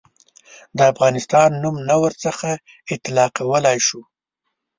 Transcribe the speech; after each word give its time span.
د 0.77 0.79
افغانستان 0.91 1.49
نوم 1.63 1.75
نه 1.89 1.95
ورڅخه 2.03 2.51
اطلاقولای 2.95 3.77
شو. 3.87 4.01